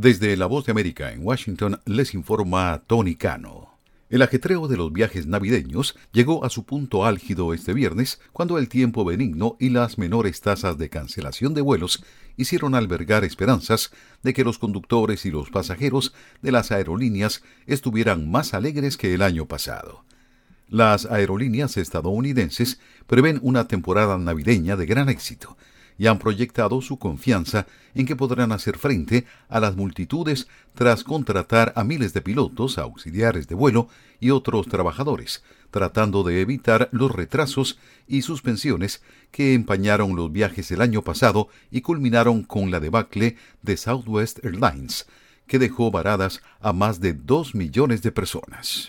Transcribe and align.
Desde 0.00 0.36
La 0.36 0.46
Voz 0.46 0.64
de 0.64 0.70
América 0.70 1.10
en 1.10 1.26
Washington 1.26 1.80
les 1.84 2.14
informa 2.14 2.84
Tony 2.86 3.16
Cano. 3.16 3.80
El 4.08 4.22
ajetreo 4.22 4.68
de 4.68 4.76
los 4.76 4.92
viajes 4.92 5.26
navideños 5.26 5.96
llegó 6.12 6.44
a 6.44 6.50
su 6.50 6.62
punto 6.62 7.04
álgido 7.04 7.52
este 7.52 7.74
viernes 7.74 8.20
cuando 8.32 8.58
el 8.58 8.68
tiempo 8.68 9.04
benigno 9.04 9.56
y 9.58 9.70
las 9.70 9.98
menores 9.98 10.40
tasas 10.40 10.78
de 10.78 10.88
cancelación 10.88 11.52
de 11.52 11.62
vuelos 11.62 12.04
hicieron 12.36 12.76
albergar 12.76 13.24
esperanzas 13.24 13.90
de 14.22 14.34
que 14.34 14.44
los 14.44 14.60
conductores 14.60 15.26
y 15.26 15.32
los 15.32 15.50
pasajeros 15.50 16.14
de 16.42 16.52
las 16.52 16.70
aerolíneas 16.70 17.42
estuvieran 17.66 18.30
más 18.30 18.54
alegres 18.54 18.98
que 18.98 19.14
el 19.14 19.22
año 19.22 19.46
pasado. 19.46 20.04
Las 20.68 21.06
aerolíneas 21.06 21.76
estadounidenses 21.76 22.78
prevén 23.08 23.40
una 23.42 23.66
temporada 23.66 24.16
navideña 24.16 24.76
de 24.76 24.86
gran 24.86 25.08
éxito, 25.08 25.57
y 25.98 26.06
han 26.06 26.18
proyectado 26.18 26.80
su 26.80 26.98
confianza 26.98 27.66
en 27.94 28.06
que 28.06 28.16
podrán 28.16 28.52
hacer 28.52 28.78
frente 28.78 29.26
a 29.48 29.60
las 29.60 29.76
multitudes 29.76 30.48
tras 30.74 31.02
contratar 31.02 31.72
a 31.76 31.84
miles 31.84 32.14
de 32.14 32.22
pilotos, 32.22 32.78
auxiliares 32.78 33.48
de 33.48 33.56
vuelo 33.56 33.88
y 34.20 34.30
otros 34.30 34.68
trabajadores, 34.68 35.42
tratando 35.70 36.22
de 36.22 36.40
evitar 36.40 36.88
los 36.92 37.10
retrasos 37.10 37.78
y 38.06 38.22
suspensiones 38.22 39.02
que 39.32 39.54
empañaron 39.54 40.16
los 40.16 40.32
viajes 40.32 40.70
el 40.70 40.80
año 40.80 41.02
pasado 41.02 41.48
y 41.70 41.80
culminaron 41.80 42.44
con 42.44 42.70
la 42.70 42.80
debacle 42.80 43.36
de 43.62 43.76
Southwest 43.76 44.44
Airlines, 44.44 45.06
que 45.46 45.58
dejó 45.58 45.90
varadas 45.90 46.40
a 46.60 46.72
más 46.72 47.00
de 47.00 47.12
dos 47.12 47.54
millones 47.54 48.02
de 48.02 48.12
personas. 48.12 48.88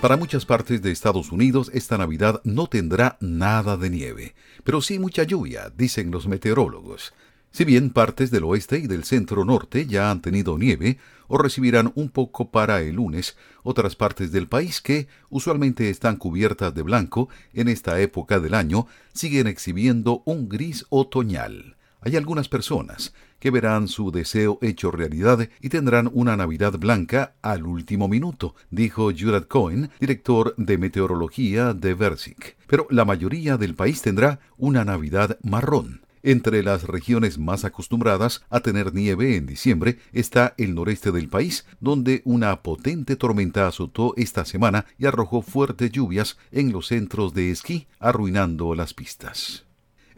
Para 0.00 0.16
muchas 0.16 0.46
partes 0.46 0.80
de 0.80 0.92
Estados 0.92 1.32
Unidos 1.32 1.72
esta 1.74 1.98
Navidad 1.98 2.40
no 2.44 2.68
tendrá 2.68 3.18
nada 3.20 3.76
de 3.76 3.90
nieve, 3.90 4.36
pero 4.62 4.80
sí 4.80 5.00
mucha 5.00 5.24
lluvia, 5.24 5.72
dicen 5.76 6.12
los 6.12 6.28
meteorólogos. 6.28 7.14
Si 7.50 7.64
bien 7.64 7.90
partes 7.90 8.30
del 8.30 8.44
oeste 8.44 8.78
y 8.78 8.86
del 8.86 9.02
centro 9.02 9.44
norte 9.44 9.86
ya 9.86 10.12
han 10.12 10.22
tenido 10.22 10.56
nieve 10.56 10.98
o 11.26 11.36
recibirán 11.36 11.90
un 11.96 12.10
poco 12.10 12.52
para 12.52 12.80
el 12.80 12.94
lunes, 12.94 13.36
otras 13.64 13.96
partes 13.96 14.30
del 14.30 14.46
país 14.46 14.80
que 14.80 15.08
usualmente 15.30 15.90
están 15.90 16.16
cubiertas 16.16 16.72
de 16.76 16.82
blanco 16.82 17.28
en 17.52 17.66
esta 17.66 18.00
época 18.00 18.38
del 18.38 18.54
año 18.54 18.86
siguen 19.12 19.48
exhibiendo 19.48 20.22
un 20.26 20.48
gris 20.48 20.86
otoñal. 20.90 21.77
Hay 22.00 22.16
algunas 22.16 22.48
personas 22.48 23.12
que 23.40 23.50
verán 23.50 23.88
su 23.88 24.12
deseo 24.12 24.58
hecho 24.62 24.90
realidad 24.90 25.48
y 25.60 25.68
tendrán 25.68 26.08
una 26.12 26.36
Navidad 26.36 26.78
blanca 26.78 27.34
al 27.42 27.66
último 27.66 28.08
minuto, 28.08 28.54
dijo 28.70 29.06
Judith 29.06 29.48
Cohen, 29.48 29.90
director 30.00 30.54
de 30.56 30.78
meteorología 30.78 31.74
de 31.74 31.94
Versic. 31.94 32.56
Pero 32.66 32.86
la 32.90 33.04
mayoría 33.04 33.56
del 33.56 33.74
país 33.74 34.00
tendrá 34.02 34.40
una 34.56 34.84
Navidad 34.84 35.38
marrón. 35.42 36.02
Entre 36.22 36.62
las 36.62 36.84
regiones 36.84 37.38
más 37.38 37.64
acostumbradas 37.64 38.42
a 38.50 38.60
tener 38.60 38.92
nieve 38.92 39.36
en 39.36 39.46
diciembre 39.46 39.98
está 40.12 40.54
el 40.58 40.74
noreste 40.74 41.12
del 41.12 41.28
país, 41.28 41.64
donde 41.80 42.22
una 42.24 42.62
potente 42.62 43.16
tormenta 43.16 43.66
azotó 43.66 44.14
esta 44.16 44.44
semana 44.44 44.86
y 44.98 45.06
arrojó 45.06 45.42
fuertes 45.42 45.92
lluvias 45.92 46.36
en 46.50 46.72
los 46.72 46.88
centros 46.88 47.34
de 47.34 47.50
esquí, 47.50 47.86
arruinando 48.00 48.74
las 48.74 48.94
pistas. 48.94 49.67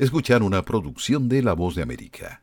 Escuchar 0.01 0.43
una 0.43 0.65
producción 0.65 1.29
de 1.29 1.43
La 1.43 1.53
Voz 1.53 1.75
de 1.75 1.83
América. 1.83 2.41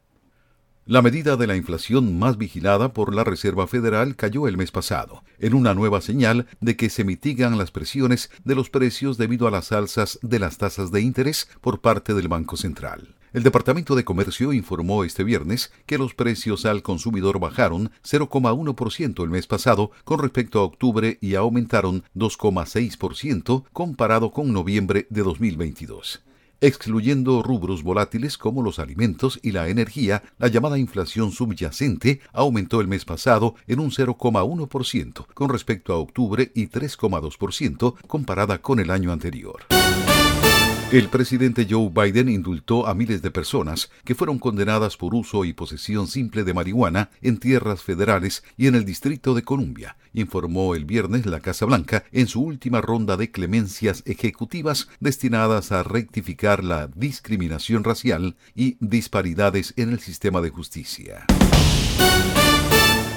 La 0.86 1.02
medida 1.02 1.38
de 1.38 1.48
la 1.48 1.56
inflación 1.56 2.20
más 2.20 2.38
vigilada 2.38 2.94
por 2.94 3.16
la 3.16 3.24
Reserva 3.24 3.66
Federal 3.66 4.16
cayó 4.16 4.48
el 4.48 4.58
mes 4.58 4.70
pasado, 4.70 5.24
en 5.40 5.56
una 5.56 5.74
nueva 5.74 6.02
señal 6.02 6.46
de 6.62 6.76
que 6.76 6.92
se 6.92 7.04
mitigan 7.04 7.58
las 7.58 7.72
presiones 7.72 8.30
de 8.44 8.54
los 8.54 8.70
precios 8.70 9.18
debido 9.18 9.48
a 9.48 9.52
las 9.52 9.72
alzas 9.72 10.20
de 10.22 10.38
las 10.38 10.60
tasas 10.60 10.92
de 10.92 11.02
interés 11.02 11.50
por 11.60 11.82
parte 11.82 12.14
del 12.14 12.28
Banco 12.28 12.58
Central. 12.58 13.16
El 13.34 13.42
Departamento 13.42 13.96
de 13.96 14.06
Comercio 14.06 14.54
informó 14.54 15.04
este 15.04 15.24
viernes 15.24 15.72
que 15.88 15.98
los 15.98 16.14
precios 16.14 16.64
al 16.68 16.84
consumidor 16.84 17.40
bajaron 17.40 17.90
0,1% 18.04 19.24
el 19.24 19.32
mes 19.32 19.48
pasado 19.48 19.90
con 20.04 20.20
respecto 20.20 20.60
a 20.60 20.64
octubre 20.64 21.18
y 21.22 21.34
aumentaron 21.34 22.04
2,6% 22.16 23.64
comparado 23.74 24.30
con 24.30 24.54
noviembre 24.54 25.08
de 25.10 25.24
2022. 25.24 26.22
Excluyendo 26.60 27.44
rubros 27.44 27.84
volátiles 27.84 28.36
como 28.36 28.64
los 28.64 28.80
alimentos 28.80 29.40
y 29.44 29.52
la 29.52 29.68
energía, 29.68 30.24
la 30.40 30.48
llamada 30.48 30.80
inflación 30.80 31.32
subyacente 31.32 32.20
aumentó 32.34 32.82
el 32.82 32.88
mes 32.88 33.06
pasado 33.06 33.54
en 33.68 33.80
un 33.80 33.92
0,1% 33.92 35.28
con 35.36 35.50
respecto 35.50 35.94
a 35.94 35.98
octubre 35.98 36.52
y 36.56 36.68
3,2% 36.68 37.96
comparada 38.08 38.58
con 38.58 38.80
el 38.80 38.90
año 38.90 39.12
anterior. 39.12 39.77
El 40.90 41.10
presidente 41.10 41.68
Joe 41.70 41.92
Biden 41.94 42.30
indultó 42.30 42.88
a 42.88 42.94
miles 42.94 43.22
de 43.22 43.30
personas 43.30 43.92
que 44.06 44.16
fueron 44.16 44.40
condenadas 44.40 44.96
por 44.96 45.14
uso 45.14 45.44
y 45.44 45.52
posesión 45.52 46.08
simple 46.08 46.46
de 46.46 46.54
marihuana 46.54 47.10
en 47.22 47.40
tierras 47.40 47.82
federales 47.82 48.42
y 48.56 48.68
en 48.68 48.76
el 48.76 48.86
Distrito 48.86 49.36
de 49.36 49.44
Columbia, 49.44 49.98
informó 50.14 50.76
el 50.76 50.86
viernes 50.86 51.26
la 51.26 51.42
Casa 51.42 51.66
Blanca 51.66 52.06
en 52.14 52.28
su 52.28 52.42
última 52.42 52.80
ronda 52.80 53.18
de 53.18 53.32
clemencias 53.32 54.02
ejecutivas 54.06 54.88
destinadas 55.02 55.74
a 55.74 55.84
rectificar 55.84 56.64
la 56.64 56.88
discriminación 56.88 57.84
racial 57.84 58.38
y 58.56 58.78
disparidades 58.80 59.74
en 59.76 59.90
el 59.90 60.00
sistema 60.00 60.40
de 60.40 60.52
justicia. 60.52 61.26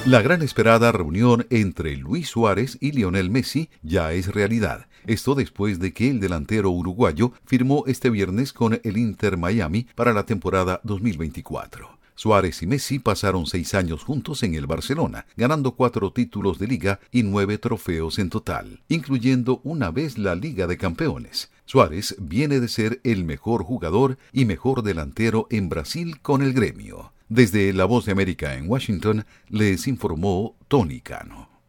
La 0.06 0.22
gran 0.22 0.40
esperada 0.40 0.92
reunión 0.92 1.46
entre 1.50 1.94
Luis 1.94 2.28
Suárez 2.28 2.78
y 2.80 2.92
Lionel 2.92 3.28
Messi 3.28 3.68
ya 3.82 4.14
es 4.14 4.28
realidad. 4.28 4.86
Esto 5.06 5.34
después 5.34 5.78
de 5.78 5.92
que 5.92 6.08
el 6.08 6.20
delantero 6.20 6.70
uruguayo 6.70 7.32
firmó 7.44 7.84
este 7.86 8.08
viernes 8.08 8.54
con 8.54 8.80
el 8.82 8.96
Inter 8.96 9.36
Miami 9.36 9.88
para 9.94 10.14
la 10.14 10.24
temporada 10.24 10.80
2024. 10.84 11.98
Suárez 12.14 12.62
y 12.62 12.66
Messi 12.66 12.98
pasaron 12.98 13.44
seis 13.44 13.74
años 13.74 14.02
juntos 14.02 14.42
en 14.42 14.54
el 14.54 14.66
Barcelona, 14.66 15.26
ganando 15.36 15.72
cuatro 15.72 16.12
títulos 16.12 16.58
de 16.58 16.66
liga 16.66 17.00
y 17.12 17.22
nueve 17.22 17.58
trofeos 17.58 18.18
en 18.18 18.30
total, 18.30 18.80
incluyendo 18.88 19.60
una 19.64 19.90
vez 19.90 20.16
la 20.16 20.34
Liga 20.34 20.66
de 20.66 20.78
Campeones. 20.78 21.50
Suárez 21.66 22.16
viene 22.18 22.58
de 22.58 22.68
ser 22.68 23.00
el 23.04 23.24
mejor 23.24 23.64
jugador 23.64 24.16
y 24.32 24.46
mejor 24.46 24.82
delantero 24.82 25.46
en 25.50 25.68
Brasil 25.68 26.20
con 26.20 26.40
el 26.40 26.54
gremio. 26.54 27.12
Desde 27.30 27.72
La 27.72 27.84
Voz 27.84 28.06
de 28.06 28.12
América 28.12 28.56
en 28.56 28.68
Washington 28.68 29.24
les 29.48 29.86
informó 29.86 30.56
Tony 30.66 31.00
Cano. 31.00 31.59